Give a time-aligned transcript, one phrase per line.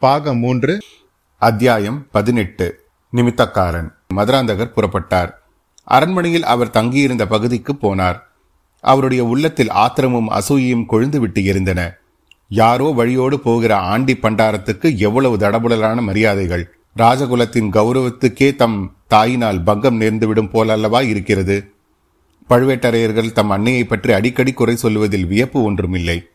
[0.00, 0.80] பாகம் மூன்று
[1.38, 2.84] அத்தியாயம் பதினெட்டு.
[3.16, 3.88] நிமித்தக்காரன்.
[4.14, 5.30] மதுராந்தகர் புறப்பட்டார்.
[5.84, 8.18] அரண்மனையில் அவர் தங்கியிருந்த பகுதிக்கு போனார்.
[8.80, 11.96] அவருடைய உள்ளத்தில் ஆத்திரமும் அசூயும் கொழுந்துவிட்டு இருந்தன
[12.48, 16.64] யாரோ வழியோடு போகிற ஆண்டி பண்டாரத்துக்கு எவ்வளவு தடபுடலான மரியாதைகள்.
[16.96, 21.72] ராஜகுலத்தின் கௌரவத்துக்கே தம் தாயினால் பங்கம் நேர்ந்துவிடும் போலல்லவா இருக்கிறது.
[22.48, 26.28] பழுவேட்டரையர்கள் தம் அன்னையை பற்றி அடிக்கடி குறை சொல்வதில் வியப்பு ஒன்றுமில்லை.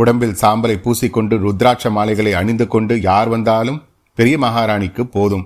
[0.00, 3.82] உடம்பில் சாம்பலை பூசிக்கொண்டு ருத்ராட்ச மாலைகளை அணிந்து கொண்டு யார் வந்தாலும்
[4.18, 5.44] பெரிய மகாராணிக்கு போதும்.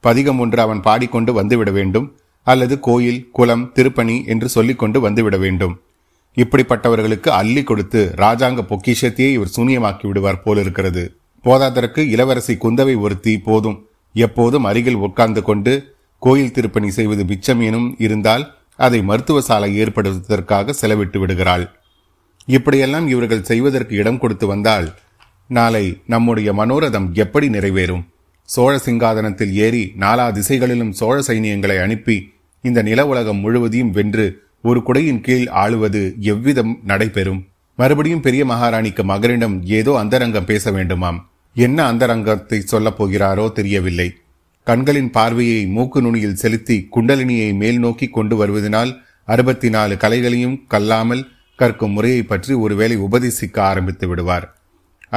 [0.00, 2.06] பதிகம் ஒன்று அவன் பாடிக்கொண்டு வந்துவிட வேண்டும்.
[2.46, 5.74] அல்லது கோயில் குலம் திருப்பணி என்று சொல்லிக்கொண்டு வந்துவிட வேண்டும்.
[6.36, 11.04] இப்படிப்பட்டவர்களுக்கு அள்ளி கொடுத்து ராஜாங்க பொக்கிஷத்தையே இவர் சூனியமாக்கி விடுவார் போலிருக்கிறது.
[11.44, 13.78] போதாதற்கு இளவரசி குந்தவை ஒருத்தி போதும்.
[14.14, 15.74] எப்போதும் அருகில் உட்கார்ந்து கொண்டு
[16.18, 18.44] கோயில் திருப்பணி செய்வது மிச்சமேனும் இருந்தால்
[18.76, 21.64] அதை மருத்துவ சாலை ஏற்படுத்துவதற்காக செலவிட்டு விடுகிறாள்.
[22.46, 24.94] இப்படியெல்லாம் இவர்கள் செய்வதற்கு இடம் கொடுத்து வந்தால்
[25.46, 28.04] நாளை நம்முடைய மனோரதம் எப்படி நிறைவேறும்?
[28.44, 35.20] சோழ சிங்காதனத்தில் ஏறி நாலா திசைகளிலும் சோழ சைனியங்களை அனுப்பி இந்த நில உலகம் முழுவதையும் வென்று ஒரு குடையின்
[35.20, 37.46] கீழ் ஆளுவது எவ்விதம் நடைபெறும்?
[37.76, 41.18] மறுபடியும் பெரிய மகாராணிக்கு மகனிடம் ஏதோ அந்தரங்கம் பேச வேண்டுமாம்.
[41.54, 44.08] என்ன அந்தரங்கத்தை சொல்லப் போகிறாரோ தெரியவில்லை.
[44.64, 48.92] கண்களின் பார்வையை மூக்கு நுனியில் செலுத்தி குண்டலினியை மேல் நோக்கி கொண்டு வருவதனால்
[49.24, 51.28] அறுபத்தி நாலு கலைகளையும் கல்லாமல்
[51.60, 54.46] கற்கும் முறையை பற்றி ஒருவேளை உபதேசிக்க ஆரம்பித்து விடுவார்.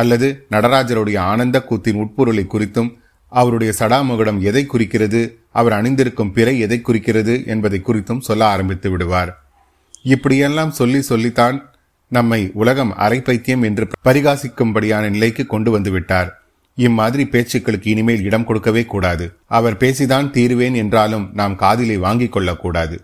[0.01, 2.91] அல்லது நடராஜருடைய ஆனந்த கூத்தின் உட்பொருளை குறித்தும்
[3.31, 5.21] அவருடைய சடாமுகடம் எதை குறிக்கிறது
[5.59, 9.31] அவர் அணிந்திருக்கும் பிறை எதை குறிக்கிறது என்பதை குறித்தும் சொல்ல ஆரம்பித்து விடுவார்.
[10.13, 11.57] இப்படியெல்லாம் சொல்லி சொல்லித்தான்
[12.11, 16.29] நம்மை உலகம் அரை பைத்தியம் என்று பரிகாசிக்கும்படியான நிலைக்கு கொண்டு வந்து விட்டார்.
[16.77, 19.25] இம்மாதிரி பேச்சுக்களுக்கு இனிமேல் இடம் கொடுக்கவே கூடாது.
[19.47, 22.97] அவர் பேசிதான் தீருவேன் என்றாலும் நாம் காதிலை வாங்கிக் கொள்ளக்கூடாது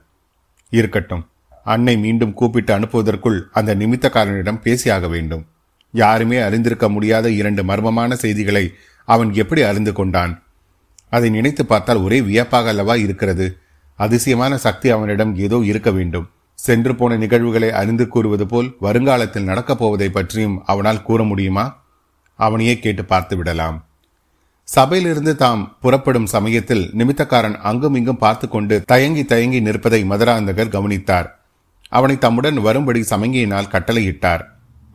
[0.73, 1.23] இருக்கட்டும்.
[1.63, 5.45] அன்னை மீண்டும் கூப்பிட்டு அனுப்புவதற்குள் அந்த நிமித்தக்காரனிடம் பேசியாக வேண்டும்.
[5.91, 8.73] யாருமே அறிந்திருக்க முடியாத இரண்டு மர்மமான செய்திகளை
[9.05, 10.43] அவன் எப்படி அறிந்து கொண்டான்?
[11.09, 13.57] அதை நினைத்து பார்த்தால் ஒரே வியப்பாக அல்லவா இருக்கிறது?
[13.95, 16.29] அதிசயமான சக்தி அவனிடம் ஏதோ இருக்க வேண்டும்.
[16.53, 21.83] சென்று போன நிகழ்வுகளை அறிந்து கூறுவது போல் வருங்காலத்தில் நடக்கப் போவதை பற்றியும் அவனால் கூற முடியுமா?
[22.35, 23.85] அவனையே கேட்டு பார்த்து விடலாம்.
[24.63, 31.38] சபையிலிருந்து தாம் புறப்படும் சமயத்தில் நிமித்தக்காரன் அங்கும் இங்கும் பார்த்து கொண்டு தயங்கி தயங்கி நிற்பதை மதுராந்தகர் கவனித்தார்.
[31.91, 34.43] அவனை தம்முடன் வரும்படி சமங்கியினால் கட்டளையிட்டார்.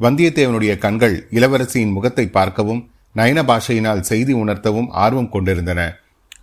[0.00, 2.82] வந்தியத்தேவனுடைய கண்கள் இளவரசியின் முகத்தை பார்க்கவும்
[3.14, 5.80] நயன பாஷையினால் செய்தி உணர்த்தவும் ஆர்வம் கொண்டிருந்தன.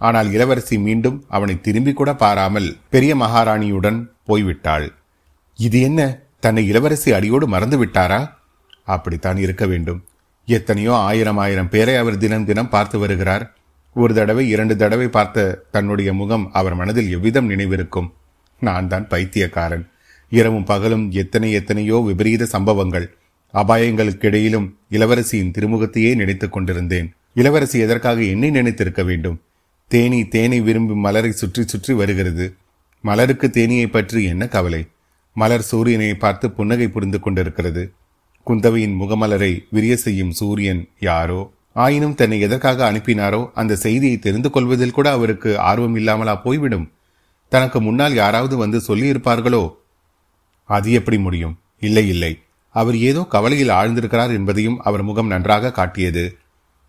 [0.07, 4.87] ஆனால் இளவரசி மீண்டும் அவனை திரும்பி கூட பாராமல் பெரிய மகாராணியுடன் போய்விட்டாள்.
[5.59, 5.99] இது என்ன?
[6.39, 8.21] தன்னை இளவரசி அடியோடு மறந்து விட்டாரா?
[8.85, 9.99] அப்படித்தான் இருக்க வேண்டும்.
[10.47, 13.43] எத்தனையோ ஆயிரம் ஆயிரம் பேரை அவர் தினம் தினம் பார்த்து வருகிறார்.
[13.95, 18.09] ஒரு தடவை இரண்டு தடவை பார்த்த தன்னுடைய முகம் அவர் மனதில் எவ்விதம் நினைவிருக்கும்?
[18.61, 19.85] நான் தான் பைத்தியக்காரன்.
[20.31, 23.13] இரவும் பகலும் எத்தனை எத்தனையோ விபரீத சம்பவங்கள்.
[23.53, 27.13] அபாயங்களுக்கிடையிலும் இளவரசியின் திருமுகத்தையே நினைத்துக் கொண்டிருந்தேன்.
[27.33, 29.41] இளவரசி எதற்காக என்னை நினைத்திருக்க வேண்டும்?
[29.87, 32.53] தேனி தேனை விரும்பி மலரை சுற்றி சுற்றி வருகிறது.
[33.01, 34.87] மலருக்கு தேனியை பற்றி என்ன கவலை?
[35.33, 37.91] மலர் சூரியனை பார்த்து புன்னகை புரிந்து கொண்டிருக்கிறது.
[38.47, 41.51] குந்தவையின் முகமலரை விரிய செய்யும் சூரியன் யாரோ?
[41.73, 43.49] ஆயினும் தன்னை எதற்காக அனுப்பினாரோ?
[43.53, 46.91] அந்த செய்தியை தெரிந்து கொள்வதில் கூட அவருக்கு ஆர்வம் இல்லாமலா போய்விடும்?
[47.49, 49.79] தனக்கு முன்னால் யாராவது வந்து சொல்லியிருப்பார்களோ?
[50.71, 51.55] அது எப்படி முடியும்?
[51.79, 52.31] இல்லை இல்லை.
[52.75, 56.23] அவர் ஏதோ கவலையில் ஆழ்ந்திருக்கிறார் என்பதையும் அவர் முகம் நன்றாக காட்டியது.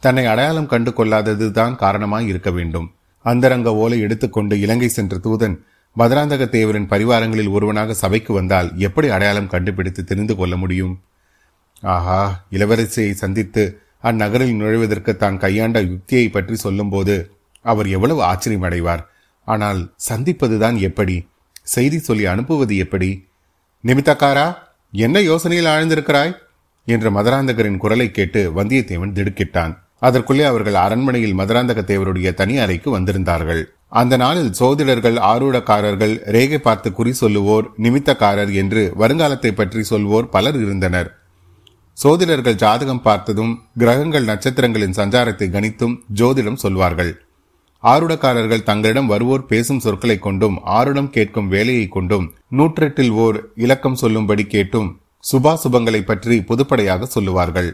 [0.02, 2.88] தன்னை அடையாளம் கண்டு கொள்ளாததுதான் காரணமாய் இருக்க வேண்டும்.
[3.24, 5.56] அந்தரங்க ஓலை எடுத்துக்கொண்டு இலங்கை சென்ற தூதன்
[5.96, 10.94] மதுராந்தக தேவரின் பரிவாரங்களில் ஒருவனாக சபைக்கு வந்தால் எப்படி அடையாளம் கண்டுபிடித்து தெரிந்து கொள்ள முடியும்?
[11.94, 12.20] ஆஹா
[12.56, 13.62] இளவரசியை சந்தித்து
[14.04, 17.16] அந்நகரில் நுழைவதற்கு தான் கையாண்ட யுக்தியை பற்றி சொல்லும்போது
[17.64, 19.02] அவர் எவ்வளவு ஆச்சரியம் அடைவார்
[19.46, 21.16] ஆனால் சந்திப்பதுதான் எப்படி?
[21.74, 23.10] செய்தி சொல்லி அனுப்புவது எப்படி?
[23.84, 24.56] நிமித்தக்காரா
[24.92, 26.32] என்ன யோசனையில் ஆழ்ந்திருக்கிறாய்?
[26.84, 29.78] என்ற மதுராந்தகரின் குரலை கேட்டு வந்தியத்தேவன் திடுக்கிட்டான்.
[29.98, 33.62] அதற்குள்ளே அவர்கள் அரண்மனையில் மதுராந்தக தேவருடைய தனி அறைக்கு வந்திருந்தார்கள்.
[33.88, 41.10] அந்த நாளில் சோதிடர்கள் ஆரூடக்காரர்கள் ரேகை பார்த்து குறி சொல்லுவோர் நிமித்தக்காரர் என்று வருங்காலத்தை பற்றி சொல்வோர் பலர் இருந்தனர்.
[41.94, 47.21] சோதிடர்கள் ஜாதகம் பார்த்ததும் கிரகங்கள் நட்சத்திரங்களின் சஞ்சாரத்தை கணித்தும் ஜோதிடம் சொல்வார்கள்.
[47.82, 52.26] ஆருடக்காரர்கள் தங்களிடம் வருவோர் பேசும் சொற்களை கொண்டும் ஆருடம் கேட்கும் வேலையை கொண்டும்
[52.58, 54.90] நூற்றெட்டில் ஓர் இலக்கம் சொல்லும்படி கேட்டும்
[55.24, 57.70] சுபாசுபங்களை பற்றி பொதுப்படையாக சொல்லுவார்கள்.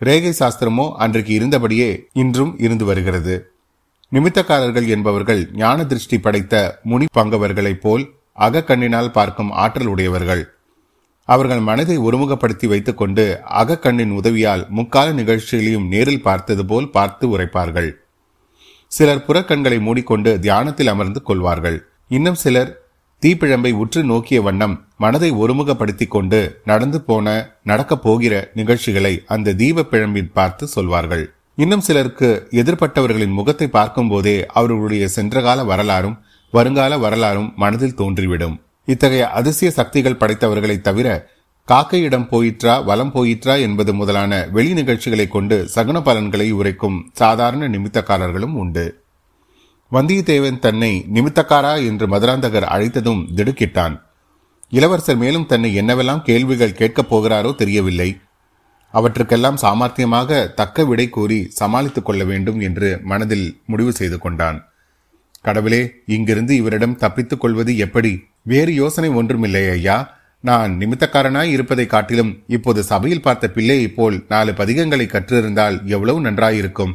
[0.00, 3.34] ரேகை சாஸ்திரமோ அன்றைக்கு இருந்தபடியே இன்றும் இருந்து வருகிறது.
[4.12, 6.54] நிமித்தக்காரர்கள் என்பவர்கள் ஞான திருஷ்டி படைத்த
[6.90, 8.04] முனி பங்கவர்களைப் போல்
[8.38, 10.42] அகக்கண்ணினால் பார்க்கும் ஆற்றல் உடையவர்கள்.
[11.28, 13.24] அவர்கள் மனதை ஒருமுகப்படுத்தி வைத்துக்கொண்டு
[13.60, 17.90] அகக்கண்ணின் உதவியால் முக்கால நிகழ்ச்சிகளையும் நேரில் பார்த்தது போல் பார்த்து உரைப்பார்கள்.
[18.90, 21.76] சிலர் புறக்கண்களை மூடிக்கொண்டு தியானத்தில் அமர்ந்து கொள்வார்கள்.
[22.08, 22.70] இன்னும் சிலர்
[23.22, 27.26] தீப்பிழம்பை உற்று நோக்கிய வண்ணம் மனதை ஒருமுகப்படுத்திக் கொண்டு நடந்து போன
[27.64, 31.24] நடக்கப் போகிற நிகழ்ச்சிகளை அந்த தீப பிழம்பில் பார்த்து சொல்வார்கள்.
[31.56, 36.18] இன்னும் சிலருக்கு எதிர்பட்டவர்களின் முகத்தை பார்க்கும் போதே அவர்களுடைய சென்றகால வரலாறும்
[36.50, 38.56] வருங்கால வரலாறும் மனதில் தோன்றிவிடும்.
[38.88, 41.08] இத்தகைய அதிசய சக்திகள் படைத்தவர்களை தவிர
[41.70, 49.02] காக்கையிடம் போயிற்றா வலம் போயிற்றா என்பது முதலான வெளி நிகழ்ச்சிகளை கொண்டு சகுன பலன்களை உரைக்கும் சாதாரண நிமித்தக்காரர்களும் உண்டு.
[49.92, 54.00] வந்தியத்தேவன் தன்னை நிமித்தக்காரா என்று மதுராந்தகர் அழைத்ததும் திடுக்கிட்டான்.
[54.70, 58.18] இளவரசர் மேலும் தன்னை என்னவெல்லாம் கேள்விகள் கேட்கப் போகிறாரோ தெரியவில்லை.
[58.92, 64.64] அவற்றுக்கெல்லாம் சாமர்த்தியமாக தக்க விடை கூறி சமாளித்துக் கொள்ள வேண்டும் என்று மனதில் முடிவு செய்து கொண்டான்.
[65.40, 68.22] கடவுளே இங்கிருந்து இவரிடம் தப்பித்துக் கொள்வது எப்படி?
[68.42, 70.19] வேறு யோசனை ஒன்றுமில்லை ஐயா.
[70.40, 76.94] நான் நிமித்தக்காரனாய் இருப்பதை காட்டிலும் இப்போது சபையில் பார்த்த பிள்ளையைப் போல் நாலு பதிகங்களை கற்றிருந்தால் எவ்வளவு நன்றாயிருக்கும்?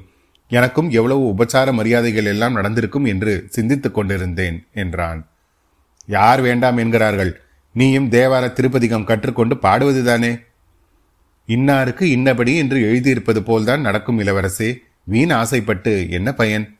[0.49, 5.27] எனக்கும் எவ்வளவு உபச்சார மரியாதைகள் எல்லாம் நடந்திருக்கும் என்று சிந்தித்துக் கொண்டிருந்தேன் என்றான்.
[6.05, 7.41] யார் வேண்டாம் என்கிறார்கள்?
[7.73, 10.45] நீயும் தேவார திருப்பதிகம் கற்றுக்கொண்டு பாடுவதுதானே?
[11.47, 14.77] இன்னாருக்கு இன்னபடி என்று எழுதியிருப்பது போல்தான் நடக்கும் இளவரசே.
[15.03, 16.77] வீண் ஆசைப்பட்டு என்ன பயன்?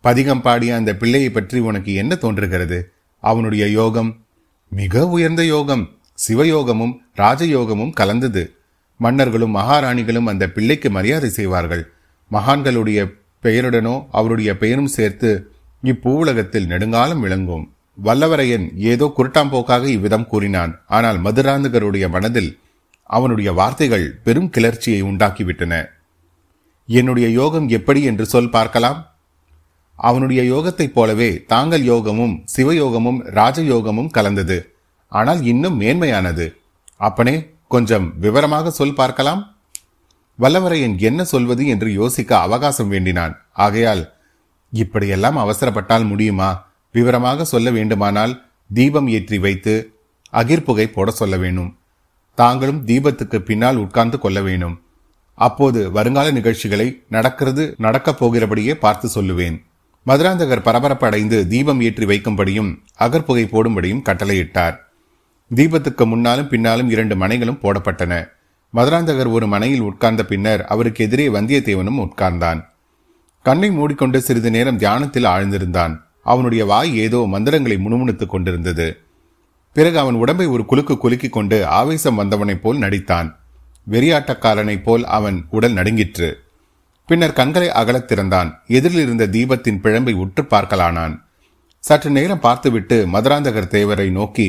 [0.00, 2.92] பதிகம் பாடிய அந்த பிள்ளையை பற்றி உனக்கு என்ன தோன்றுகிறது?
[3.20, 4.24] அவனுடைய யோகம்
[4.72, 8.54] மிக உயர்ந்த யோகம் சிவயோகமும் ராஜயோகமும் கலந்தது.
[8.96, 11.92] மன்னர்களும் மகாராணிகளும் அந்த பிள்ளைக்கு மரியாதை செய்வார்கள்.
[12.32, 13.12] மகான்களுடைய
[13.42, 15.50] பெயருடனோ அவருடைய பெயரும் சேர்த்து
[15.82, 17.74] இப்பூவுலகத்தில் நெடுங்காலம் விளங்கும்.
[18.04, 20.84] வல்லவரையன் ஏதோ குருட்டாம்போக்காக இவ்விதம் கூறினான்.
[20.86, 22.58] ஆனால் மதுராந்தகருடைய மனதில்
[23.02, 25.74] அவனுடைய வார்த்தைகள் பெரும் கிளர்ச்சியை உண்டாக்கிவிட்டன.
[26.86, 29.09] என்னுடைய யோகம் எப்படி என்று சொல் பார்க்கலாம்.
[30.08, 34.58] அவனுடைய யோகத்தைப் போலவே தாங்கள் யோகமும் சிவயோகமும் ராஜயோகமும் கலந்தது.
[35.12, 36.46] ஆனால் இன்னும் மேன்மையானது.
[36.96, 37.34] அப்பனே
[37.68, 39.42] கொஞ்சம் விவரமாக சொல் பார்க்கலாம்.
[40.38, 43.34] வல்லவரையன் என்ன சொல்வது என்று யோசிக்க அவகாசம் வேண்டினான்.
[43.52, 44.02] ஆகையால்
[44.72, 46.50] இப்படியெல்லாம் அவசரப்பட்டால் முடியுமா?
[46.92, 48.34] விவரமாக சொல்ல வேண்டுமானால்
[48.74, 49.74] தீபம் ஏற்றி வைத்து
[50.32, 51.70] அகிர்புகை போட சொல்ல வேணும்.
[52.34, 54.76] தாங்களும் தீபத்துக்கு பின்னால் உட்கார்ந்து கொள்ள வேணும்.
[55.38, 59.58] அப்போது வருங்கால நிகழ்ச்சிகளை நடக்கிறது நடக்கப் போகிறபடியே பார்த்து சொல்லுவேன்.
[60.10, 64.76] மதுராந்தகர் பரபரப்பு அடைந்து தீபம் ஏற்றி வைக்கும்படியும் அகற்புகை போடும்படியும் கட்டளையிட்டார்.
[65.54, 68.28] தீபத்துக்கு முன்னாலும் பின்னாலும் இரண்டு மனைகளும் போடப்பட்டன.
[68.74, 72.64] மதுராந்தகர் ஒரு மனையில் உட்கார்ந்த பின்னர் அவருக்கு எதிரே வந்தியத்தேவனும் உட்கார்ந்தான்.
[73.42, 76.00] கண்ணை மூடிக்கொண்டு சிறிது நேரம் தியானத்தில் ஆழ்ந்திருந்தான்.
[76.24, 78.96] அவனுடைய வாய் ஏதோ மந்திரங்களை முணுமுணுத்துக் கொண்டிருந்தது.
[79.72, 83.38] பிறகு அவன் உடம்பை ஒரு குலுக்கு குலுக்கிக் கொண்டு ஆவேசம் வந்தவனைப் போல் நடித்தான்.
[83.90, 86.42] வெறியாட்டக்காரனைப் போல் அவன் உடல் நடுங்கிற்று.
[87.10, 88.62] பின்னர் கண்களை அகலத் திறந்தான்.
[88.68, 91.14] எதிரில் இருந்த தீபத்தின் பிழம்பை உற்று பார்க்கலானான்.
[91.84, 94.48] சற்று நேரம் பார்த்துவிட்டு மதுராந்தகர் தேவரை நோக்கி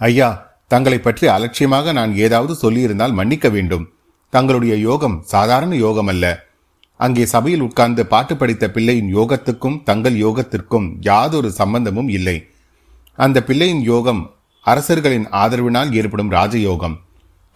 [0.00, 0.28] ஐயா
[0.68, 3.84] தங்களை பற்றி அலட்சியமாக நான் ஏதாவது சொல்லியிருந்தால் மன்னிக்க வேண்டும்.
[4.30, 6.24] தங்களுடைய யோகம் சாதாரண யோகம் அல்ல
[7.00, 12.36] அங்கே சபையில் உட்கார்ந்து பாட்டு படித்த பிள்ளையின் யோகத்துக்கும் தங்கள் யோகத்திற்கும் யாதொரு சம்பந்தமும் இல்லை.
[13.18, 14.22] அந்த பிள்ளையின் யோகம்
[14.66, 16.96] அரசர்களின் ஆதரவினால் ஏற்படும் ராஜயோகம்.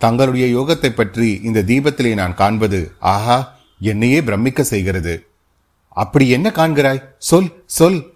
[0.01, 3.39] தங்களுடைய யோகத்தை பற்றி இந்த தீபத்திலே நான் காண்பது ஆஹா!
[3.81, 5.27] என்னையே பிரமிக்க செய்கிறது.
[5.89, 7.03] அப்படி என்ன காண்கிறாய்?
[7.19, 8.13] சொல் சொல்.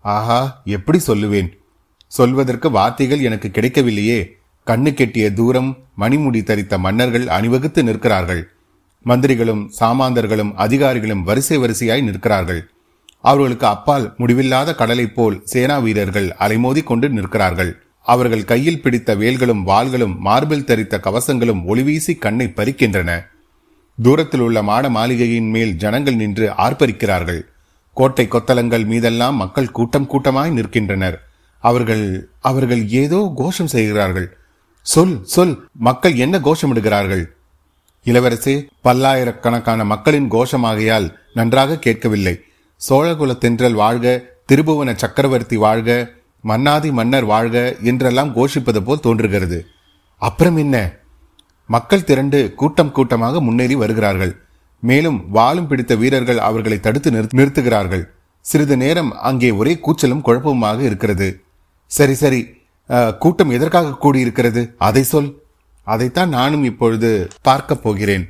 [0.00, 1.58] ஆஹா எப்படி சொல்லுவேன்?
[2.06, 4.36] சொல்வதற்கு வார்த்தைகள் எனக்கு கிடைக்கவில்லையே.
[4.66, 8.50] கண்ணு கெட்டிய தூரம் மணிமுடி தரித்த மன்னர்கள் அணிவகுத்து நிற்கிறார்கள்.
[9.04, 12.68] மந்திரிகளும் சாமாந்தர்களும் அதிகாரிகளும் வரிசை வரிசையாய் நிற்கிறார்கள்.
[13.20, 17.82] அவர்களுக்கு அப்பால் முடிவில்லாத கடலை போல் சேனா வீரர்கள் அலைமோதி கொண்டு நிற்கிறார்கள்.
[18.02, 23.29] அவர்கள் கையில் பிடித்த வேல்களும் வாள்களும் மார்பில் தரித்த கவசங்களும் ஒளிவீசி கண்ணை பறிக்கின்றன.
[24.02, 27.40] தூரத்தில் உள்ள மாட மாளிகையின் மேல் ஜனங்கள் நின்று ஆர்ப்பரிக்கிறார்கள்.
[27.92, 31.28] கோட்டை கொத்தலங்கள் மீதெல்லாம் மக்கள் கூட்டம் கூட்டமாய் நிற்கின்றனர்.
[31.58, 34.36] அவர்கள் அவர்கள் ஏதோ கோஷம் செய்கிறார்கள்.
[34.82, 37.24] சொல் சொல் மக்கள் என்ன கோஷமிடுகிறார்கள்?
[38.04, 42.40] இளவரசே பல்லாயிரக்கணக்கான மக்களின் கோஷமாகையால் நன்றாக கேட்கவில்லை.
[42.88, 49.66] சோழகுல தென்றல் வாழ்க திருபுவன சக்கரவர்த்தி வாழ்க மன்னாதி மன்னர் வாழ்க என்றெல்லாம் கோஷிப்பது போல் தோன்றுகிறது.
[50.16, 50.76] அப்புறம் என்ன?
[51.74, 54.32] மக்கள் திரண்டு கூட்டம் கூட்டமாக முன்னேறி வருகிறார்கள்.
[54.82, 58.04] மேலும் வாளும் பிடித்த வீரர்கள் அவர்களை தடுத்து நிறுத்துகிறார்கள்.
[58.44, 61.28] சிறிது நேரம் அங்கே ஒரே கூச்சலும் குழப்பமுமாக இருக்கிறது.
[61.90, 62.40] சரி சரி.
[63.18, 64.62] கூட்டம் எதற்காக கூடியிருக்கிறது?
[64.86, 65.30] அதை சொல்.
[65.86, 67.10] அதைத்தான் நானும் இப்பொழுது
[67.48, 68.24] பார்க்க போகிறேன்.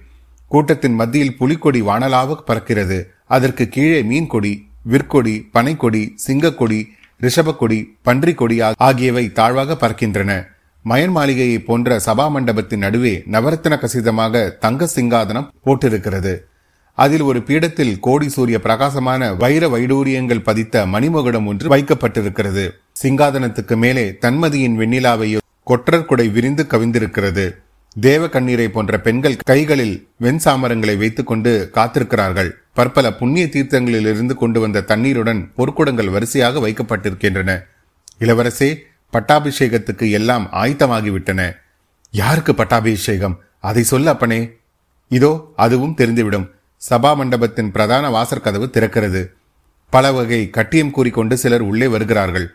[0.50, 2.98] கூட்டத்தின் மத்தியில் புலிக்கொடி வானலாக பறக்கிறது.
[3.36, 4.52] அதற்கு கீழே மீன்கொடி
[4.92, 6.80] விற்கொடி பனைக்கொடி சிங்கக்கொடி
[7.24, 8.56] ரிஷபக்கொடி பன்றிக்கொடி
[8.88, 10.32] ஆகியவை தாழ்வாக பறக்கின்றன.
[10.84, 16.32] மயன் மாளிகையை போன்ற சபா மண்டபத்தின் நடுவே நவரத்தின கசிதமாக தங்க சிங்காதனம் போட்டிருக்கிறது.
[16.94, 22.64] அதில் ஒரு பீடத்தில் கோடி சூரிய பிரகாசமான வைர வைடூரியங்கள் பதித்த மணிமகுடம் ஒன்று வைக்கப்பட்டிருக்கிறது.
[23.02, 27.44] சிங்காதனத்துக்கு மேலே தன்மதியின் வெண்ணிலாவையோ கொற்றர் குடை விரிந்து கவிந்திருக்கிறது.
[28.00, 32.50] தேவ கண்ணீரை போன்ற பெண்கள் கைகளில் வெண் சாமரங்களை வைத்துக் கொண்டு காத்திருக்கிறார்கள்.
[32.74, 37.58] பற்பல புண்ணிய தீர்த்தங்களில் இருந்து கொண்டு வந்த தண்ணீருடன் பொற்குடங்கள் வரிசையாக வைக்கப்பட்டிருக்கின்றன.
[38.18, 38.70] இளவரசே
[39.12, 41.56] பட்டாபிஷேகத்துக்கு எல்லாம் ஆயத்தமாகிவிட்டன.
[42.10, 43.40] யாருக்கு பட்டாபிஷேகம்?
[43.60, 44.50] அதை சொல்ல அப்பனே.
[45.08, 46.50] இதோ அதுவும் தெரிந்துவிடும்.
[46.90, 49.26] சபா மண்டபத்தின் பிரதான வாசற்கதவு திறக்கிறது.
[49.90, 52.54] பல வகை கட்டியம் கூறிக்கொண்டு சிலர் உள்ளே வருகிறார்கள்.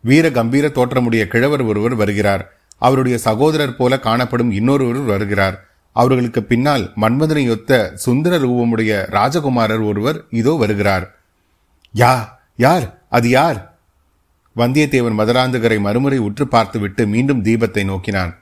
[0.00, 2.54] வீர கம்பீர தோற்றமுடைய கிழவர் ஒருவர் வருகிறார்.
[2.78, 5.68] அவருடைய சகோதரர் போல காணப்படும் இன்னொருவர் வருகிறார்.
[5.92, 11.16] அவர்களுக்கு பின்னால் மன்மதனையொத்த சுந்தர ரூபமுடைய ராஜகுமாரர் ஒருவர் இதோ வருகிறார்.
[11.94, 12.24] யா
[12.56, 13.02] யார்?
[13.10, 13.69] அது யார்?
[14.60, 18.32] வந்தியத்தேவன் மதுராந்தகரை மறுமுறை உற்று பார்த்துவிட்டு மீண்டும் தீபத்தை நோக்கினான்.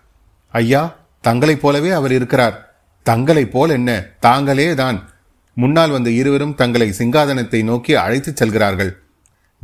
[0.55, 0.83] ஐயா
[1.21, 2.57] தங்களைப் போலவே அவர் இருக்கிறார்.
[3.03, 3.91] தங்களைப் போல் என்ன?
[4.21, 5.09] தாங்களே தான்
[5.55, 8.91] முன்னால் வந்த இருவரும் தங்களை சிங்காதனத்தை நோக்கி அழைத்துச் செல்கிறார்கள்.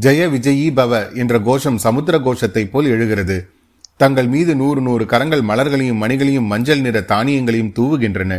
[0.01, 3.37] ஜெய விஜயி பவ என்ற கோஷம் சமுத்திர கோஷத்தைப் போல் எழுகிறது.
[3.97, 8.33] தங்கள் மீது நூறு நூறு கரங்கள் மலர்களையும் மணிகளையும் மஞ்சள் நிற தானியங்களையும் தூவுகின்றன.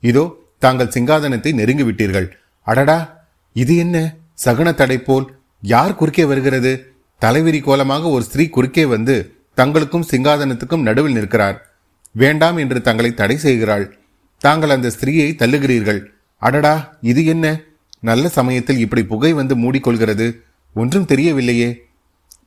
[0.00, 0.24] இதோ
[0.58, 2.28] தாங்கள் சிங்காதனத்தை நெருங்கிவிட்டீர்கள்.
[2.62, 3.26] அடடா!
[3.52, 4.14] இது என்ன?
[4.44, 5.26] சகுன தடை போல்
[5.60, 6.72] யார் குறுக்கே வருகிறது?
[7.18, 11.66] தலைவிரி கோலமாக ஒரு ஸ்திரீ குறுக்கே வந்து தங்களுக்கும் சிங்காதனத்துக்கும் நடுவில் நிற்கிறார்.
[12.12, 13.98] வேண்டாம் என்று தங்களை தடை செய்கிறாள்.
[14.38, 16.04] தாங்கள் அந்த ஸ்திரீயை தள்ளுகிறீர்கள்.
[16.38, 17.60] அடடா இது என்ன?
[18.00, 20.40] நல்ல சமயத்தில் இப்படி புகை வந்து மூடிக்கொள்கிறது.
[20.74, 21.76] ஒன்றும் தெரியவில்லையே.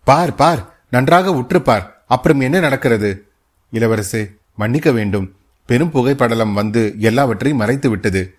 [0.04, 1.88] பார் பார் நன்றாக உற்றுப்பார்.
[2.08, 3.28] அப்புறம் என்ன நடக்கிறது?
[3.74, 5.36] இளவரசே மன்னிக்க வேண்டும்.
[5.66, 8.36] பெரும் புகைப்படலம் வந்து எல்லாவற்றையும் மறைத்து விட்டது.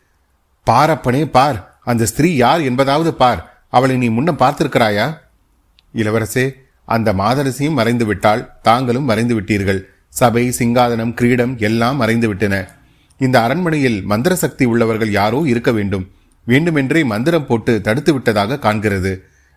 [0.71, 3.65] பாரப்பனே பார் அந்த ஸ்திரீ யார் என்பதாவது பார்.
[3.71, 5.19] அவளை நீ முன்ன பார்த்திருக்கிறாயா?
[5.95, 6.45] இளவரசே
[6.85, 12.55] அந்த மாதரசியும் மறைந்து விட்டால் தாங்களும் மறைந்து விட்டீர்கள் சபை சிங்காதனம் கிரீடம் எல்லாம் மறைந்து விட்டன
[13.21, 16.05] இந்த அரண்மனையில் மந்திர சக்தி உள்ளவர்கள் யாரோ இருக்க வேண்டும்.
[16.47, 19.13] வேண்டுமென்றே மந்திரம் போட்டு தடுத்து விட்டதாக காண்கிறது.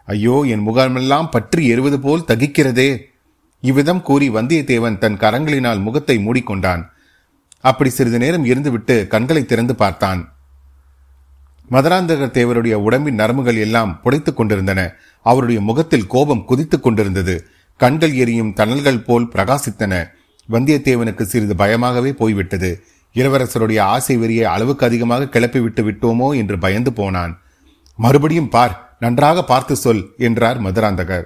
[0.07, 2.89] ஐயோ என் முகமெல்லாம் பற்றி எறுவது போல் தகிக்கிறதே.
[3.63, 6.83] இவ்விதம் கூறி வந்தியத்தேவன் தன் கரங்களினால் முகத்தை மூடிக்கொண்டான்.
[7.63, 10.21] அப்படி சிறிது நேரம் இருந்துவிட்டு கண்களை திறந்து பார்த்தான்.
[11.71, 14.93] மதுராந்தகர் தேவருடைய உடம்பின் நரம்புகள் எல்லாம் புடைத்துக் கொண்டிருந்தன.
[15.21, 17.47] அவருடைய முகத்தில் கோபம் குதித்துக் கொண்டிருந்தது.
[17.77, 20.07] கண்கள் எரியும் தணல்கள் போல் பிரகாசித்தன.
[20.51, 22.83] வந்தியத்தேவனுக்கு சிறிது பயமாகவே போய்விட்டது.
[23.13, 27.41] இளவரசருடைய ஆசை வெறியை அளவுக்கு அதிகமாக கிளப்பி விட்டு விட்டோமோ என்று பயந்து போனான்.
[27.95, 31.23] மறுபடியும் பார் நன்றாக பார்த்து சொல் என்றார் மதுராந்தகர்.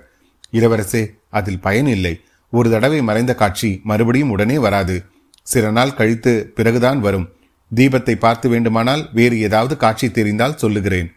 [0.52, 2.20] இளவரசே அதில் பயனில்லை
[2.50, 5.04] ஒரு தடவை மறைந்த காட்சி மறுபடியும் உடனே வராது.
[5.42, 7.30] சில நாள் கழித்து பிறகுதான் வரும்.
[7.76, 11.12] தீபத்தை பார்த்து வேண்டுமானால் வேறு ஏதாவது காட்சி தெரிந்தால் சொல்லுகிறேன்.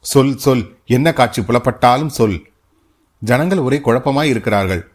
[0.00, 0.78] சொல் சொல்.
[0.86, 2.42] என்ன காட்சி புலப்பட்டாலும் சொல்.
[3.22, 4.88] ஜனங்கள் ஒரே குழப்பமாய் இருக்கிறார்கள்.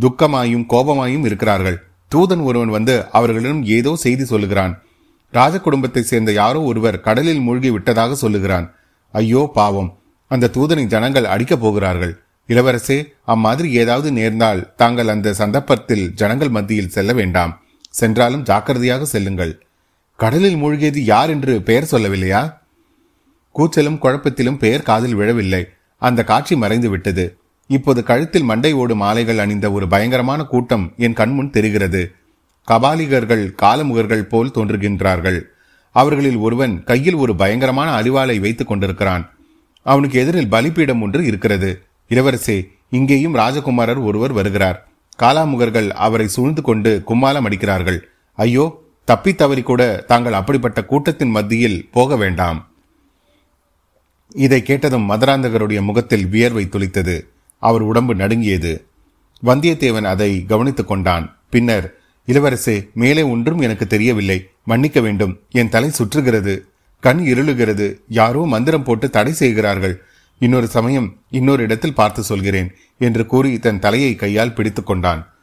[0.00, 1.84] துக்கமாயும் கோபமாயும் இருக்கிறார்கள்.
[2.14, 4.82] தூதன் ஒருவன் வந்து அவர்களிடம் ஏதோ செய்தி சொல்லுகிறான்.
[5.30, 8.74] ராஜ குடும்பத்தை சேர்ந்த யாரோ ஒருவர் கடலில் மூழ்கி விட்டதாக சொல்லுகிறான்.
[9.10, 9.98] ஐயோ பாவம்.
[10.28, 12.20] அந்த தூதனை ஜனங்கள் அடிக்கப் போகிறார்கள்.
[12.46, 17.62] இளவரசே அம்மாதிரி ஏதாவது நேர்ந்தால் தாங்கள் அந்த சந்தர்ப்பத்தில் ஜனங்கள் மத்தியில் செல்ல வேண்டாம்.
[17.90, 19.65] சென்றாலும் ஜாக்கிரதையாக செல்லுங்கள்.
[20.16, 22.54] கடலில் மூழ்கியது யார் என்று பெயர் சொல்லவில்லையா?
[23.54, 25.66] கூச்சலும் குழப்பத்திலும் பெயர் காதில் விழவில்லை.
[25.98, 27.38] அந்த காட்சி மறைந்து விட்டது.
[27.66, 32.12] இப்போது கழுத்தில் மண்டை ஓடு மாலைகள் அணிந்த ஒரு பயங்கரமான கூட்டம் என் கண்முன் தெரிகிறது.
[32.68, 35.40] கபாலிகர்கள் காலமுகர்கள் போல் தோன்றுகின்றார்கள்.
[35.90, 39.30] அவர்களில் ஒருவன் கையில் ஒரு பயங்கரமான அறிவாளை வைத்துக் கொண்டிருக்கிறான்.
[39.82, 41.82] அவனுக்கு எதிரில் பலிப்பீடம் ஒன்று இருக்கிறது.
[42.08, 44.88] இளவரசே இங்கேயும் ராஜகுமாரர் ஒருவர் வருகிறார்.
[45.18, 47.98] காலாமுகர்கள் அவரை சூழ்ந்து கொண்டு கும்மாலம் அடிக்கிறார்கள்.
[48.32, 52.68] ஐயோ தப்பி தவறி கூட தாங்கள் அப்படிப்பட்ட கூட்டத்தின் மத்தியில் போக வேண்டாம்.
[54.34, 57.26] இதை கேட்டதும் மதுராந்தகருடைய முகத்தில் வியர்வை துளித்தது.
[57.58, 58.84] அவர் உடம்பு நடுங்கியது.
[59.44, 61.36] வந்தியத்தேவன் அதை கவனித்துக் கொண்டான்.
[61.50, 61.94] பின்னர்
[62.26, 64.48] இளவரசே மேலே ஒன்றும் எனக்கு தெரியவில்லை.
[64.64, 65.40] மன்னிக்க வேண்டும்.
[65.50, 66.60] என் தலை சுற்றுகிறது.
[67.00, 68.00] கண் இருளுகிறது.
[68.08, 70.02] யாரோ மந்திரம் போட்டு தடை செய்கிறார்கள்.
[70.38, 75.35] இன்னொரு சமயம் இன்னொரு இடத்தில் பார்த்து சொல்கிறேன் என்று கூறி தன் தலையை கையால் பிடித்துக் கொண்டான்.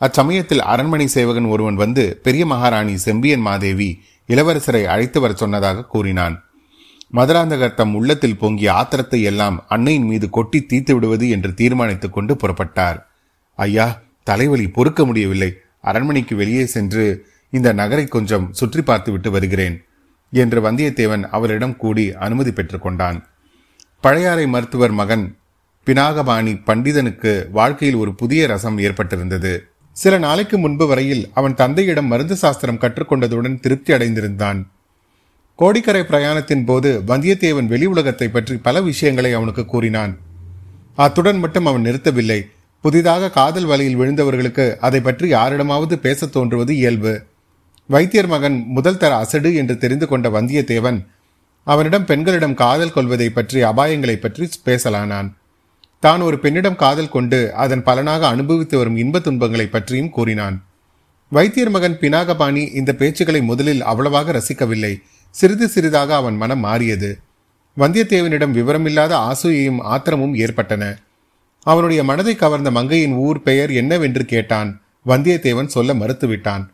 [0.00, 6.36] அச்சமயத்தில் அரண்மனை சேவகன் ஒருவன் வந்து பெரிய மகாராணி செம்பியன் மாதேவி இளவரசரை அழைத்து வர சொன்னதாக கூறினான்.
[7.14, 12.98] மதுராந்தகர் தம் உள்ளத்தில் பொங்கிய ஆத்திரத்தை எல்லாம் அன்னையின் மீது கொட்டி தீத்து விடுவது என்று தீர்மானித்துக் கொண்டு புறப்பட்டார்.
[13.54, 15.50] ஐயா தலைவலி பொறுக்க முடியவில்லை.
[15.80, 19.76] அரண்மனைக்கு வெளியே சென்று இந்த நகரை கொஞ்சம் சுற்றி பார்த்துவிட்டு வருகிறேன்
[20.32, 23.18] என்று வந்தியத்தேவன் அவரிடம் கூடி அனுமதி பெற்றுக்கொண்டான்
[24.00, 25.24] பழையாறை மருத்துவர் மகன்
[25.86, 29.52] பினாகபாணி பண்டிதனுக்கு வாழ்க்கையில் ஒரு புதிய ரசம் ஏற்பட்டிருந்தது.
[29.92, 34.66] சில நாளைக்கு முன்பு வரையில் அவன் தந்தையிடம் மருந்து சாஸ்திரம் கற்றுக்கொண்டதுடன் திருப்தி அடைந்திருந்தான்.
[35.56, 40.18] கோடிக்கரை பிரயாணத்தின் போது வந்தியத்தேவன் வெளி உலகத்தை பற்றி பல விஷயங்களை அவனுக்கு கூறினான்.
[40.96, 42.40] அத்துடன் மட்டும் அவன் நிறுத்தவில்லை.
[42.80, 47.22] புதிதாக காதல் வலையில் விழுந்தவர்களுக்கு அதை பற்றி யாரிடமாவது பேசத் தோன்றுவது இயல்பு.
[47.86, 51.06] வைத்தியர் மகன் முதல் தர அசடு என்று தெரிந்து கொண்ட வந்தியத்தேவன்
[51.64, 55.30] அவனிடம் பெண்களிடம் காதல் கொள்வதை பற்றி அபாயங்களை பற்றி பேசலானான்.
[56.04, 60.62] தான் ஒரு பெண்ணிடம் காதல் கொண்டு அதன் பலனாக அனுபவித்து வரும் இன்ப துன்பங்களை பற்றியும் கூறினான்.
[61.28, 65.02] வைத்தியர் மகன் பினாகபாணி இந்த பேச்சுக்களை முதலில் அவ்வளவாக ரசிக்கவில்லை.
[65.30, 67.18] சிறிது சிறிதாக அவன் மனம் மாறியது.
[67.78, 70.98] வந்தியத்தேவனிடம் விவரமில்லாத ஆசூயையும் ஆத்திரமும் ஏற்பட்டன.
[71.62, 74.80] அவனுடைய மனதை கவர்ந்த மங்கையின் ஊர் பெயர் என்னவென்று கேட்டான்.
[75.06, 76.64] வந்தியத்தேவன் சொல்ல மறுத்துவிட்டான்.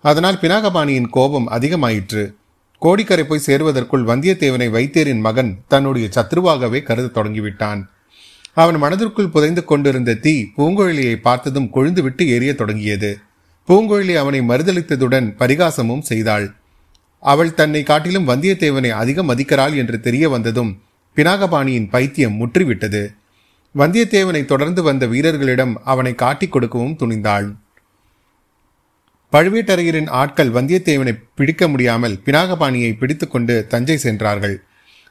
[0.00, 2.34] அதனால் பினாகபாணியின் கோபம் அதிகமாயிற்று.
[2.78, 7.82] கோடிக்கரை போய் சேருவதற்குள் வந்தியத்தேவனை வைத்தியரின் மகன் தன்னுடைய சத்ருவாகவே கருத தொடங்கிவிட்டான்.
[8.56, 13.18] அவன் மனதிற்குள் புதைந்து கொண்டிருந்த தீ பூங்கோழியை பார்த்ததும் கொழுந்துவிட்டு எரிய தொடங்கியது.
[13.68, 16.46] பூங்கோழி அவனை மறுதளித்ததுடன் பரிகாசமும் செய்தாள்.
[17.22, 20.72] அவள் தன்னை காட்டிலும் வந்தியத்தேவனை அதிகம் மதிக்கிறாள் என்று தெரிய வந்ததும்
[21.16, 23.02] பினாகபாணியின் பைத்தியம் முற்றிவிட்டது.
[23.74, 27.48] வந்தியத்தேவனை தொடர்ந்து வந்த வீரர்களிடம் அவனை காட்டிக் கொடுக்கவும் துணிந்தாள்.
[29.32, 34.56] பழுவேட்டரையரின் ஆட்கள் வந்தியத்தேவனை பிடிக்க முடியாமல் பினாகபாணியை பிடித்துக்கொண்டு தஞ்சை சென்றார்கள்.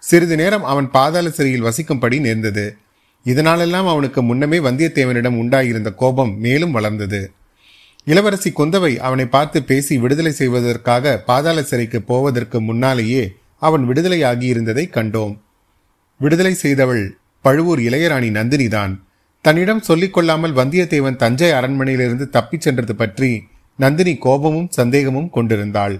[0.04, 2.66] சிறிது நேரம் அவன் பாதாள சிறையில் வசிக்கும்படி நேர்ந்தது.
[3.26, 7.32] இதனாலெல்லாம் அவனுக்கு முன்னமே வந்தியத்தேவனிடம் உண்டாயிருந்த கோபம் மேலும் வளர்ந்தது.
[8.06, 13.24] இளவரசி குந்தவை அவனை பார்த்து பேசி விடுதலை செய்வதற்காக பாதாள சிறைக்கு போவதற்கு முன்னாலேயே
[13.58, 15.38] அவன் விடுதலையாகியிருந்ததை கண்டோம்.
[16.18, 18.94] விடுதலை செய்தவள் பழுவூர் இளையராணி நந்தினிதான்.
[19.42, 23.32] தன்னிடம் சொல்லிக்கொள்ளாமல் வந்தியத்தேவன் தஞ்சை அரண்மனையிலிருந்து தப்பிச் சென்றது பற்றி
[23.78, 25.96] நந்தினி கோபமும் சந்தேகமும் கொண்டிருந்தாள்.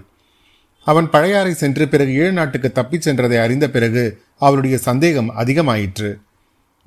[0.86, 4.04] அவன் பழையாறை சென்று பிறகு ஈழ நாட்டுக்கு தப்பிச் சென்றதை அறிந்த பிறகு
[4.38, 6.10] அவருடைய சந்தேகம் அதிகமாயிற்று.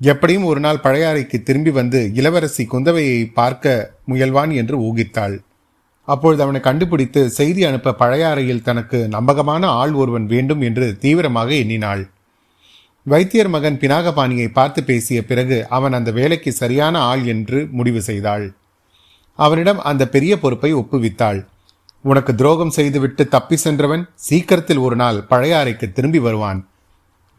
[0.00, 5.34] எப்படியும் ஒரு நாள் பழையாறைக்கு திரும்பி வந்து இளவரசி குந்தவையை பார்க்க முயல்வான் என்று ஊகித்தாள்.
[6.04, 12.08] அப்பொழுது அவனை கண்டுபிடித்து செய்தி அனுப்ப பழையாறையில் தனக்கு நம்பகமான ஆள் ஒருவன் வேண்டும் என்று தீவிரமாக எண்ணினாள்.
[13.06, 18.46] வைத்தியர் மகன் பினாகபாணியை பார்த்து பேசிய பிறகு அவன் அந்த வேலைக்கு சரியான ஆள் என்று முடிவு செய்தாள்.
[19.38, 21.40] அவனிடம் அந்த பெரிய பொறுப்பை ஒப்புவித்தாள்.
[22.00, 26.60] உனக்கு துரோகம் செய்துவிட்டு தப்பி சென்றவன் சீக்கிரத்தில் ஒரு நாள் பழையாறைக்கு திரும்பி வருவான்.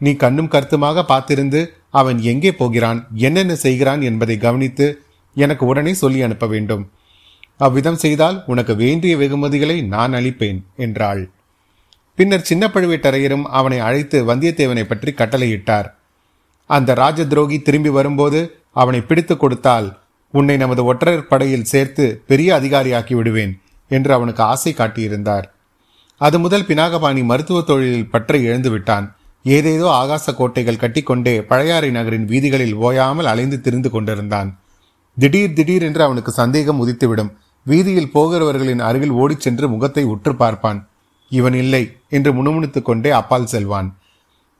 [0.02, 1.60] நீ கண்ணும் கருத்துமாக பார்த்திருந்து
[2.00, 4.86] அவன் எங்கே போகிறான் என்னென்ன செய்கிறான் என்பதை கவனித்து
[5.36, 6.84] எனக்கு உடனே சொல்லி அனுப்ப வேண்டும்.
[7.56, 11.22] அவ்விதம் செய்தால் உனக்கு வேண்டிய வெகுமதிகளை நான் அளிப்பேன் என்றாள்.
[12.18, 15.88] பின்னர் சின்ன பழுவேட்டரையரும் அவனை அழைத்து வந்தியத்தேவனை பற்றி கட்டளையிட்டார்.
[16.70, 18.40] அந்த ராஜ துரோகி திரும்பி வரும்போது
[18.72, 19.88] அவனை பிடித்து கொடுத்தால்
[20.34, 23.52] உன்னை நமது ஒற்றர் படையில் சேர்த்து பெரிய அதிகாரியாக்கி விடுவேன்
[23.90, 25.46] என்று அவனுக்கு ஆசை காட்டியிருந்தார்.
[26.20, 29.06] அது முதல் பினாகபாணி மருத்துவ தொழிலில் பற்றை எழுந்துவிட்டான்
[29.44, 34.58] ஏதேதோ ஆகாச கோட்டைகள் கட்டிக்கொண்டே பழையாறை நகரின் வீதிகளில் ஓயாமல் அலைந்து திரிந்து கொண்டிருந்தான்.
[35.18, 37.32] திடீர் திடீர் என்று அவனுக்கு சந்தேகம் உதித்துவிடும்.
[37.64, 40.88] வீதியில் போகிறவர்களின் அருகில் ஓடிச் சென்று முகத்தை உற்று பார்ப்பான்.
[41.28, 43.96] இவன் இல்லை என்று முணுமுணுத்துக் கொண்டே அப்பால் செல்வான்.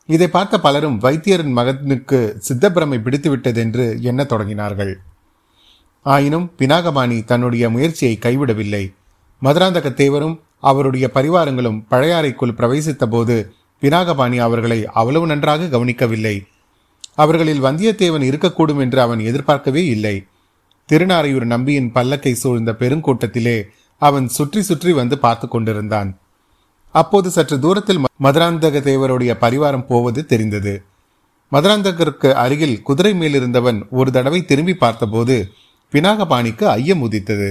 [0.07, 4.94] இதை பார்த்த பலரும் வைத்தியரின் மகனுக்கு சித்தப்பிரமை பிடித்துவிட்டது என்று எண்ணத் தொடங்கினார்கள்.
[6.02, 8.92] ஆயினும் பினாகபாணி தன்னுடைய முயற்சியை கைவிடவில்லை.
[9.42, 16.37] மதுராந்தக தேவரும் அவருடைய பரிவாரங்களும் பழையாறைக்குள் பிரவேசித்த போது பினாகபாணி அவர்களை அவ்வளவு நன்றாக கவனிக்கவில்லை.
[17.14, 20.16] அவர்களில் வந்தியத்தேவன் இருக்கக்கூடும் என்று அவன் எதிர்பார்க்கவே இல்லை.
[20.88, 23.57] திருநாரையூர் நம்பியின் பல்லக்கை சூழ்ந்த பெருங்கூட்டத்திலே
[24.03, 26.11] அவன் சுற்றி சுற்றி வந்து பார்த்து கொண்டிருந்தான்.
[26.95, 30.75] அப்போது சற்று தூரத்தில் மதுராந்தக தேவருடைய பரிவாரம் போவது தெரிந்தது.
[31.53, 35.37] மதுராந்தகருக்கு அருகில் குதிரை மேலிருந்தவன் ஒரு தடவை திரும்பி பார்த்தபோது
[35.95, 37.51] பினாகபாணிக்கு ஐயம் உதித்தது.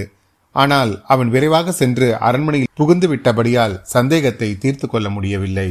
[0.54, 5.68] ஆனால் அவன் விரைவாக சென்று அரண்மனையில் புகுந்து விட்டபடியால் சந்தேகத்தை தீர்த்து கொள்ள முடியவில்லை.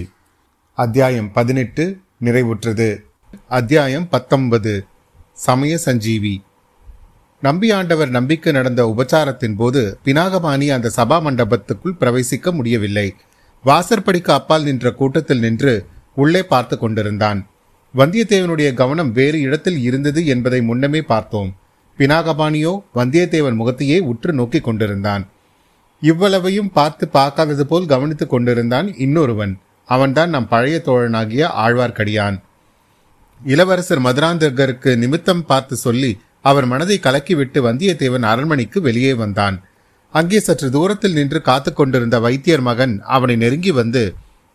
[0.74, 2.98] அத்தியாயம் பதினெட்டு நிறைவுற்றது.
[3.48, 4.86] அத்தியாயம் பத்தொன்பது.
[5.34, 6.44] சமய சஞ்சீவி.
[7.42, 13.14] நம்பி ஆண்டவர் நம்பிக்கை நடந்த உபச்சாரத்தின் போது பினாகபாணி அந்த சபா மண்டபத்துக்குள் பிரவேசிக்க முடியவில்லை.
[13.66, 17.48] வாசற்படிக்கு அப்பால் நின்ற கூட்டத்தில் நின்று உள்ளே பார்த்து கொண்டிருந்தான்.
[17.96, 21.56] வந்தியத்தேவனுடைய கவனம் வேறு இடத்தில் இருந்தது என்பதை முன்னமே பார்த்தோம்.
[21.98, 25.28] பினாகபாணியோ வந்தியத்தேவன் முகத்தையே உற்று நோக்கி கொண்டிருந்தான்.
[26.02, 29.60] இவ்வளவையும் பார்த்து பார்க்காதது போல் கவனித்துக் கொண்டிருந்தான் இன்னொருவன்.
[29.96, 32.38] அவன்தான் நம் பழைய தோழனாகிய ஆழ்வார்க்கடியான்.
[33.42, 39.58] இளவரசர் மதுராந்தகருக்கு நிமித்தம் பார்த்து சொல்லி அவர் மனதை கலக்கிவிட்டு வந்தியத்தேவன் அரண்மனைக்கு வெளியே வந்தான்.
[40.14, 44.04] அங்கே சற்று தூரத்தில் நின்று காத்து கொண்டிருந்த வைத்தியர் மகன் அவனை நெருங்கி வந்து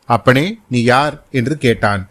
[0.08, 1.14] அப்பனே நீ யார்?
[1.30, 2.02] என்று கேட்டான்.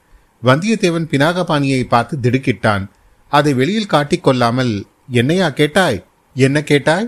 [0.43, 2.83] வந்தியத்தேவன் பினாகபாணியை பார்த்து திடுக்கிட்டான்.
[3.31, 4.73] அதை வெளியில் காட்டிக் கொள்ளாமல்
[5.11, 5.99] என்னையா கேட்டாய்?
[6.35, 7.07] என்ன கேட்டாய்?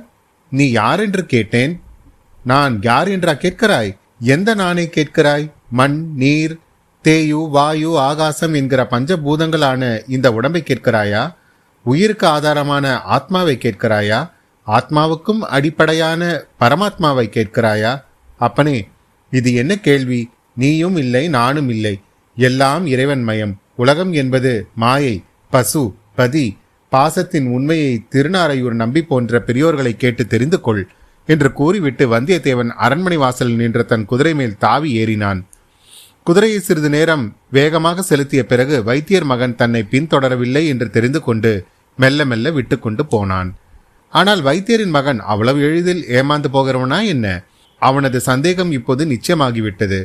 [0.51, 1.73] நீ யார் என்று கேட்டேன்.
[2.43, 3.91] நான் யார் என்றா கேட்கிறாய்?
[4.19, 5.47] எந்த நானே கேட்கிறாய்?
[5.69, 6.57] மண் நீர்
[7.03, 11.35] தேயு வாயு ஆகாசம் என்கிற பஞ்சபூதங்களான இந்த உடம்பை கேட்கிறாயா?
[11.83, 14.29] உயிருக்கு ஆதாரமான ஆத்மாவை கேட்கிறாயா?
[14.67, 18.03] ஆத்மாவுக்கும் அடிப்படையான பரமாத்மாவை கேட்கிறாயா?
[18.37, 18.87] அப்பனே
[19.31, 20.29] இது என்ன கேள்வி?
[20.55, 22.01] நீயும் இல்லை நானும் இல்லை.
[22.35, 26.57] எல்லாம் இறைவன் மயம் உலகம் என்பது மாயை பசு பதி
[26.91, 30.87] பாசத்தின் உண்மையை திருநாரையூர் நம்பி போன்ற பெரியோர்களை கேட்டு தெரிந்து கொள்
[31.25, 35.45] என்று கூறிவிட்டு வந்தியத்தேவன் அரண்மனை வாசலில் நின்ற தன் குதிரை மேல் தாவி ஏறினான்.
[36.27, 41.51] குதிரையை சிறிது நேரம் வேகமாக செலுத்திய பிறகு வைத்தியர் மகன் தன்னை பின்தொடரவில்லை என்று தெரிந்து கொண்டு
[41.97, 43.49] மெல்ல மெல்ல விட்டுக்கொண்டு போனான்.
[44.13, 47.25] ஆனால் வைத்தியரின் மகன் அவ்வளவு எளிதில் ஏமாந்து போகிறவனா என்ன?
[47.81, 49.99] அவனது சந்தேகம் இப்போது நிச்சயமாகிவிட்டது.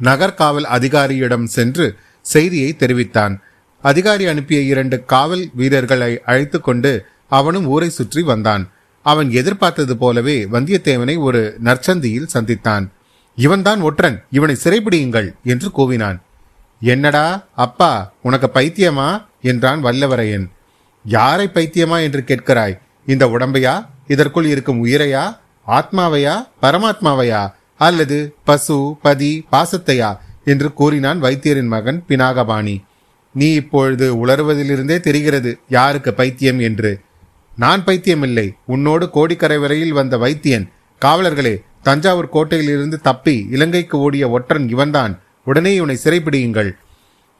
[0.00, 1.86] நகர்காவல் அதிகாரியிடம் சென்று
[2.26, 3.36] செய்தியை தெரிவித்தான்.
[3.84, 6.92] அதிகாரி அனுப்பிய இரண்டு காவல் வீரர்களை அழைத்து கொண்டு
[7.38, 8.64] அவனும் ஊரை சுற்றி வந்தான்.
[9.06, 12.86] அவன் எதிர்பார்த்தது போலவே வந்தியத்தேவனை ஒரு நற்சந்தியில் சந்தித்தான்.
[13.38, 16.20] இவன்தான் ஒற்றன் இவனை சிறைபிடியுங்கள் என்று கூவினான்.
[16.80, 19.26] என்னடா அப்பா உனக்கு பைத்தியமா?
[19.42, 20.50] என்றான் வல்லவரையன்.
[21.04, 22.78] யாரை பைத்தியமா என்று கேட்கிறாய்?
[23.06, 23.86] இந்த உடம்பையா?
[24.06, 25.38] இதற்குள் இருக்கும் உயிரையா?
[25.66, 26.48] ஆத்மாவையா?
[26.62, 27.52] பரமாத்மாவையா?
[27.78, 30.18] அல்லது பசு பதி பாசத்தையா?
[30.44, 32.82] என்று கூறினான் வைத்தியரின் மகன் பினாகபாணி.
[33.34, 37.00] நீ இப்பொழுது உளறுவதிலிருந்தே தெரிகிறது யாருக்கு பைத்தியம் என்று.
[37.56, 38.50] நான் பைத்தியமில்லை.
[38.66, 40.68] உன்னோடு கோடிக்கரை வரையில் வந்த வைத்தியன்.
[41.04, 45.18] காவலர்களே தஞ்சாவூர் கோட்டையிலிருந்து தப்பி இலங்கைக்கு ஓடிய ஒற்றன் இவன்தான்.
[45.44, 46.70] உடனே இவனை சிறைப்பிடியுங்கள்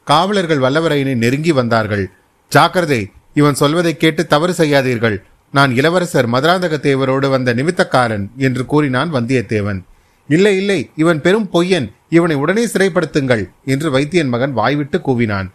[0.03, 2.09] காவலர்கள் வல்லவரையனை நெருங்கி வந்தார்கள்.
[2.49, 5.17] ஜாக்கிரதை இவன் சொல்வதை கேட்டு தவறு செய்யாதீர்கள்.
[5.51, 9.83] நான் இளவரசர் மதுராந்தக தேவரோடு வந்த நிமித்தக்காரன் என்று கூறினான் வந்தியத்தேவன்.
[10.27, 11.91] இல்லை இல்லை இவன் பெரும் பொய்யன்.
[12.09, 15.49] இவனை உடனே சிறைப்படுத்துங்கள் என்று வைத்தியன் மகன் வாய்விட்டு கூவினான்.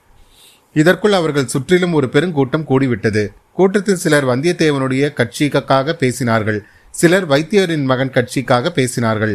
[0.74, 3.26] இதற்குள் அவர்கள் சுற்றிலும் ஒரு பெருங்கூட்டம் கூடிவிட்டது.
[3.52, 6.60] கூட்டத்தில் சிலர் வந்தியத்தேவனுடைய கட்சிக்காக பேசினார்கள்.
[6.94, 9.34] சிலர் வைத்தியரின் மகன் கட்சிக்காக பேசினார்கள்.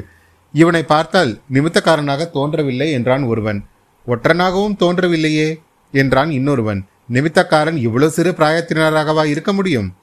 [0.53, 3.65] இவனை பார்த்தால் நிமித்தக்காரனாக தோன்றவில்லை என்றான் ஒருவன்.
[4.07, 5.59] ஒற்றனாகவும் தோன்றவில்லையே
[5.91, 6.85] என்றான் இன்னொருவன்.
[7.11, 9.95] நிமித்தக்காரன் இவ்வளவு சிறு பிராயத்தினராகவா இருக்க முடியும்?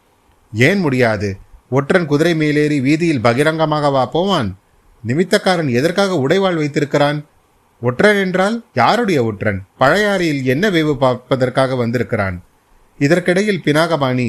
[0.53, 1.37] ஏன் முடியாது?
[1.71, 4.59] ஒற்றன் குதிரை மேலேறி வீதியில் பகிரங்கமாகவா போவான்?
[5.07, 7.25] நிமித்தக்காரன் எதற்காக உடைவாள் வைத்திருக்கிறான்?
[7.81, 9.63] ஒற்றன் என்றால் யாருடைய ஒற்றன்?
[9.81, 12.43] பழையாறையில் என்ன வேவு பார்ப்பதற்காக வந்திருக்கிறான்?
[12.99, 14.29] இதற்கிடையில் பினாகபாணி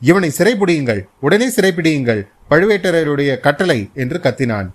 [0.00, 1.00] இவனை சிறைபிடியுங்கள்.
[1.20, 4.68] உடனே சிறைப்பிடியுங்கள் பழுவேட்டரையருடைய கட்டளை என்று கத்தினான்.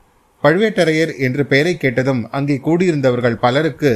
[0.43, 3.91] பழுவேட்டரையர் என்று பெயரை கேட்டதும் அங்கே கூடியிருந்தவர்கள் பலருக்கு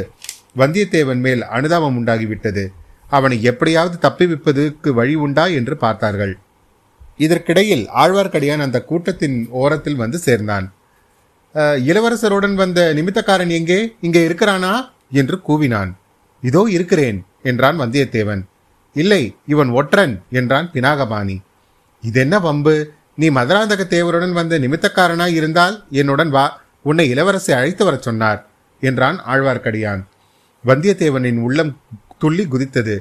[0.58, 2.64] வந்தியத்தேவன் மேல் அனுதாபம் உண்டாகிவிட்டது.
[3.18, 6.34] அவனை எப்படியாவது தப்பிவிப்பதற்கு வழி உண்டா என்று பார்த்தார்கள்.
[7.26, 10.68] இதற்கிடையில் ஆழ்வார்க்கடியான் அந்த கூட்டத்தின் ஓரத்தில் வந்து சேர்ந்தான்.
[11.90, 13.80] இளவரசருடன் வந்த நிமித்தக்காரன் எங்கே?
[14.02, 14.74] இங்கே இருக்கிறானா?
[15.20, 15.92] என்று கூவினான்.
[16.44, 18.42] இதோ இருக்கிறேன் என்றான் வந்தியத்தேவன்.
[18.96, 19.22] இல்லை
[19.54, 21.38] இவன் ஒற்றன் என்றான் பினாகபாணி.
[22.04, 22.76] இதென்ன வம்பு?
[23.20, 26.46] நீ மதுராந்தக தேவருடன் வந்த நிமித்தக்காரனாய் இருந்தால் என்னுடன் வா
[26.90, 28.40] உன்னை இளவரசை அழைத்து வரச் சொன்னார்
[28.82, 30.02] என்றான் ஆழ்வார்க்கடியான்.
[30.64, 31.72] வந்தியத்தேவனின் உள்ளம்
[32.22, 32.96] துள்ளி குதித்தது.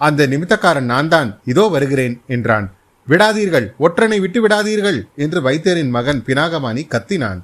[0.00, 2.66] அந்த நிமித்தக்காரன் நான் தான் இதோ வருகிறேன் என்றான்.
[3.08, 7.40] விடாதீர்கள் ஒற்றனை விட்டு விடாதீர்கள் என்று வைத்தியரின் மகன் பினாகமானி கத்தினான்.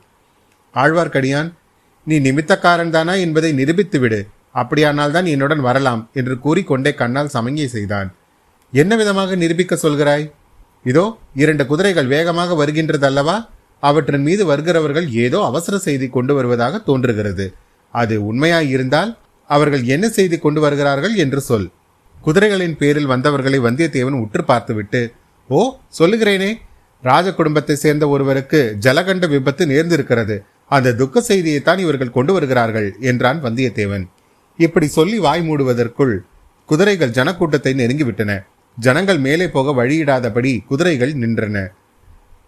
[0.74, 1.50] ஆழ்வார்க்கடியான்
[2.06, 4.20] நீ நிமித்தக்காரன் தானா என்பதை நிரூபித்து விடு.
[4.60, 8.10] அப்படியானால் தான் என்னுடன் வரலாம் என்று கூறிக்கொண்டே கண்ணால் சமங்கை செய்தான்.
[8.72, 10.26] என்ன விதமாக நிரூபிக்க சொல்கிறாய்?
[10.86, 13.36] இதோ இரண்டு குதிரைகள் வேகமாக வருகின்றதல்லவா?
[13.82, 17.46] அவற்றின் மீது வருகிறவர்கள் ஏதோ அவசர செய்தி கொண்டு வருவதாக தோன்றுகிறது.
[17.94, 19.10] அது உண்மையாயிருந்தால்
[19.50, 21.66] அவர்கள் என்ன செய்தி கொண்டு வருகிறார்கள் என்று சொல்.
[22.16, 25.00] குதிரைகளின் பேரில் வந்தவர்களை வந்தியத்தேவன் உற்று பார்த்துவிட்டு
[25.50, 25.60] ஓ
[25.98, 26.48] சொல்லுகிறேனே!
[27.02, 30.36] ராஜ குடும்பத்தை சேர்ந்த ஒருவருக்கு ஜலகண்ட விபத்து நேர்ந்திருக்கிறது.
[30.70, 34.04] அந்த துக்க செய்தியைத்தான் இவர்கள் கொண்டு வருகிறார்கள் என்றான் வந்தியத்தேவன்.
[34.58, 36.14] இப்படி சொல்லி வாய் மூடுவதற்குள்
[36.68, 38.32] குதிரைகள் ஜனக்கூட்டத்தை நெருங்கிவிட்டன.
[38.78, 41.68] ஜனங்கள் மேலே போக வழியிடாதபடி குதிரைகள் நின்றன.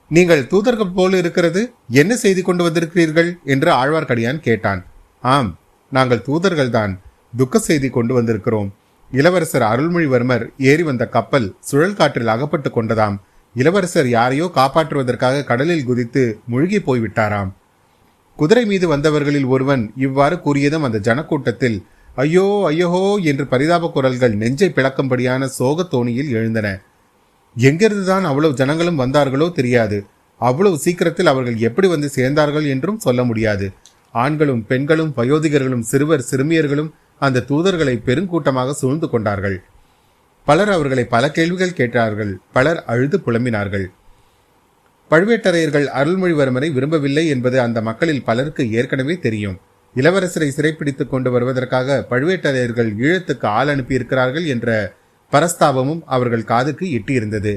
[0.09, 3.31] நீங்கள் தூதர்கள் போல் இருக்கிறது என்ன செய்தி கொண்டு வந்திருக்கிறீர்கள்?
[3.45, 4.85] என்று ஆழ்வார்க்கடியான் கேட்டான்.
[5.23, 5.59] ஆம்
[5.91, 6.99] நாங்கள் தூதர்கள்தான்
[7.37, 8.69] துக்க செய்தி கொண்டு வந்திருக்கிறோம்.
[9.11, 13.17] இளவரசர் அருள்மொழிவர்மர் ஏறி வந்த கப்பல் சுழல் காற்றில் அகப்பட்டு கொண்டதாம்.
[13.55, 17.51] இளவரசர் யாரையோ காப்பாற்றுவதற்காக கடலில் குதித்து முழுகி போய்விட்டாராம்.
[18.37, 21.79] குதிரை மீது வந்தவர்களில் ஒருவன் இவ்வாறு கூறியதும் அந்த ஜனக்கூட்டத்தில்
[22.19, 26.69] ஐயோ ஐயோஹோ என்று பரிதாப குரல்கள் நெஞ்சை பிளக்கும்படியான சோக தோணியில் எழுந்தன.
[27.57, 29.99] எங்கிருந்துதான் அவ்வளவு ஜனங்களும் வந்தார்களோ தெரியாது.
[30.41, 33.67] அவ்வளவு சீக்கிரத்தில் அவர்கள் எப்படி வந்து சேர்ந்தார்கள் என்றும் சொல்ல முடியாது.
[34.15, 39.57] ஆண்களும் பெண்களும் வயோதிகர்களும் சிறுவர் சிறுமியர்களும் அந்த தூதர்களை பெருங்கூட்டமாக சூழ்ந்து கொண்டார்கள்.
[40.47, 42.33] பலர் அவர்களை பல கேள்விகள் கேட்டார்கள்.
[42.53, 43.87] பலர் அழுது புலம்பினார்கள்.
[45.11, 49.59] பழுவேட்டரையர்கள் அருள்மொழிவர்மரை விரும்பவில்லை என்பது அந்த மக்களில் பலருக்கு ஏற்கனவே தெரியும்.
[49.96, 54.68] இளவரசரை சிறைப்பிடித்துக் கொண்டு வருவதற்காக பழுவேட்டரையர்கள் ஈழத்துக்கு ஆள் அனுப்பியிருக்கிறார்கள் என்ற
[55.33, 57.53] பரஸ்தாபமும் அவர்கள் காதுக்கு எட்டியிருந்தது.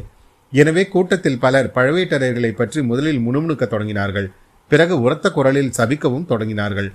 [0.53, 4.27] எனவே கூட்டத்தில் பலர் பழுவேட்டரையர்களை பற்றி முதலில் முணுமுணுக்க தொடங்கினார்கள்.
[4.71, 6.89] பிறகு உரத்த குரலில் சபிக்கவும் தொடங்கினார்கள்.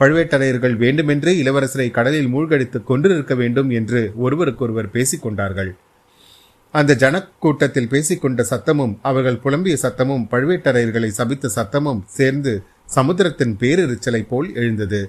[0.00, 5.70] பழுவேட்டரையர்கள் வேண்டுமென்றே இளவரசரை கடலில் மூழ்கடித்து கொண்டிருக்க வேண்டும் என்று ஒருவருக்கொருவர் பேசிக்கொண்டார்கள்
[6.74, 12.52] அந்த ஜனக்கூட்டத்தில் பேசிக்கொண்ட சத்தமும் அவர்கள் புலம்பிய சத்தமும் பழுவேட்டரையர்களை சபித்த சத்தமும் சேர்ந்து
[12.96, 15.00] சமுத்திரத்தின் பேரிரைச்சலை போல் எழுந்தது.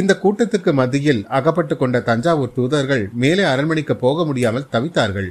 [0.00, 5.30] இந்த கூட்டத்துக்கு மத்தியில் அகப்பட்டு கொண்ட தஞ்சாவூர் தூதர்கள் மேலே அரண்மனைக்கு போக முடியாமல் தவித்தார்கள்.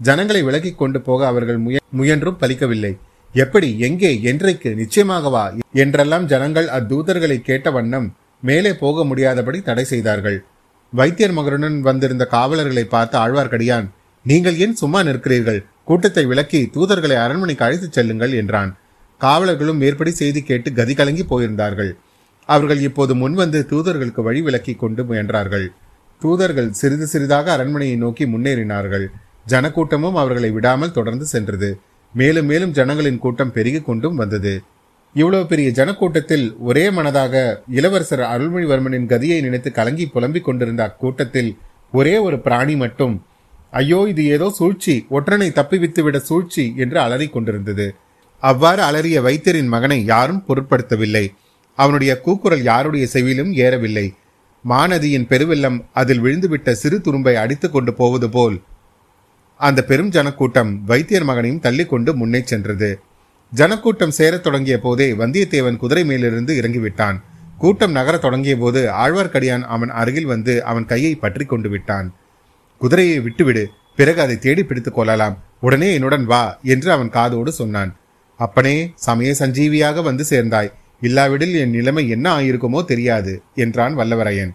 [0.00, 1.60] ஜனங்களை விலகிக் கொண்டு போக அவர்கள்
[1.98, 2.92] முயன்றும் பலிக்கவில்லை.
[3.34, 5.44] எப்படி எங்கே என்றைக்கு நிச்சயமாகவா
[5.82, 8.08] என்றெல்லாம் ஜனங்கள் அத்தூதர்களை கேட்ட வண்ணம்
[8.42, 10.38] மேலே போக முடியாதபடி தடை செய்தார்கள்.
[10.92, 13.86] வைத்தியர் மகனுடன் வந்திருந்த காவலர்களை பார்த்து ஆழ்வார்க்கடியான்
[14.24, 15.60] நீங்கள் ஏன் சும்மா நிற்கிறீர்கள்?
[15.88, 18.70] கூட்டத்தை விலக்கி தூதர்களை அரண்மனைக்கு அழைத்துச் செல்லுங்கள் என்றான்.
[19.20, 21.92] காவலர்களும் மேற்படி செய்தி கேட்டு கதி கலங்கி போயிருந்தார்கள்.
[22.48, 25.66] அவர்கள் இப்போது முன்வந்து தூதர்களுக்கு வழி விலக்கி கொண்டு முயன்றார்கள்.
[26.22, 29.06] தூதர்கள் சிறிது சிறிதாக அரண்மனையை நோக்கி முன்னேறினார்கள்.
[29.48, 31.70] ஜனக்கூட்டமும் அவர்களை விடாமல் தொடர்ந்து சென்றது.
[32.14, 34.62] மேலும் மேலும் ஜனங்களின் கூட்டம் பெருகி கொண்டும் வந்தது.
[35.14, 41.50] இவ்வளவு பெரிய ஜனக்கூட்டத்தில் ஒரே மனதாக இளவரசர் அருள்மொழிவர்மனின் கதியை நினைத்து கலங்கி புலம்பிக் கொண்டிருந்த அக்கூட்டத்தில்
[41.92, 43.14] ஒரே ஒரு பிராணி மட்டும்.
[43.70, 45.06] ஐயோ இது ஏதோ சூழ்ச்சி.
[45.10, 47.86] ஒற்றனை தப்பிவித்துவிட சூழ்ச்சி என்று அலறிக் கொண்டிருந்தது.
[48.48, 51.34] அவ்வாறு அலறிய வைத்தியரின் மகனை யாரும் பொருட்படுத்தவில்லை.
[51.78, 54.14] அவனுடைய கூக்குரல் யாருடைய செவியிலும் ஏறவில்லை.
[54.68, 58.60] மாநதியின் பெருவெல்லம் அதில் விழுந்துவிட்ட சிறு துரும்பை அடித்து கொண்டு போவது போல்.
[59.56, 63.00] அந்த பெரும் ஜனக்கூட்டம் வைத்தியர் மகனையும் தள்ளிக்கொண்டு முன்னே சென்றது.
[63.52, 67.20] ஜனக்கூட்டம் சேரத் தொடங்கிய போதே வந்தியத்தேவன் குதிரை மேலிருந்து இறங்கிவிட்டான்.
[67.58, 72.14] கூட்டம் நகரத் தொடங்கிய போது ஆழ்வார்க்கடியான் அவன் அருகில் வந்து அவன் கையை பற்றி கொண்டு விட்டான்.
[72.78, 75.38] குதிரையை விட்டுவிடு பிறகு அதை தேடி பிடித்துக் கொள்ளலாம்.
[75.60, 77.96] உடனே என்னுடன் வா என்று அவன் காதோடு சொன்னான்.
[78.40, 80.70] அப்பனே சமய சஞ்சீவியாக வந்து சேர்ந்தாய்.
[81.02, 84.52] இல்லாவிடில் என் நிலைமை என்ன ஆயிருக்குமோ தெரியாது என்றான் வல்லவரையன்.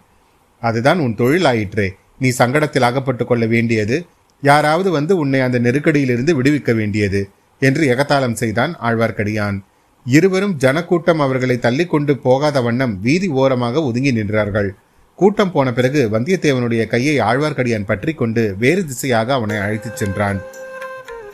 [0.62, 1.88] அதுதான் உன் தொழில் ஆயிற்றே
[2.22, 3.96] நீ சங்கடத்தில் அகப்பட்டு கொள்ள வேண்டியது
[4.42, 7.20] யாராவது வந்து உன்னை அந்த நெருக்கடியிலிருந்து விடுவிக்க வேண்டியது
[7.62, 9.56] என்று எகத்தாளம் செய்தான் ஆழ்வார்க்கடியான்.
[10.06, 14.70] இருவரும் ஜனக்கூட்டம் அவர்களை தள்ளிக்கொண்டு போகாத வண்ணம் வீதி ஓரமாக ஒதுங்கி நின்றார்கள்.
[15.18, 20.38] கூட்டம் போன பிறகு வந்தியத்தேவனுடைய கையை ஆழ்வார்க்கடியான் பற்றி கொண்டு வேறு திசையாக அவனை அழைத்துச் சென்றான்.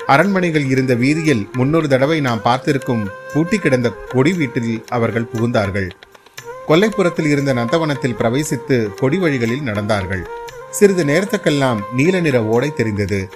[0.06, 5.90] அரண்மனைகள் இருந்த வீதியில் முன்னொரு தடவை நாம் பார்த்திருக்கும் பூட்டி கிடந்த கொடி வீட்டில் அவர்கள் புகுந்தார்கள்.
[6.68, 10.22] கொல்லைப்புறத்தில் இருந்த நந்தவனத்தில் பிரவேசித்து கொடி வழிகளில் நடந்தார்கள்.
[10.70, 13.28] சிறிது நேரத்துக்கெல்லாம் நீல நிற ஓடை தெரிந்தது.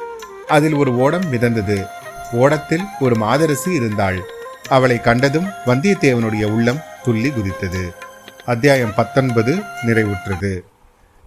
[0.46, 1.86] அதில் ஒரு ஓடம் மிதந்தது.
[2.32, 4.24] ஓடத்தில் ஒரு மாதரசி இருந்தாள்.
[4.68, 7.94] அவளை கண்டதும் வந்தியத்தேவனுடைய உள்ளம் துள்ளி குதித்தது.
[8.44, 10.60] அத்தியாயம் பத்தொன்பது நிறைவுற்றது.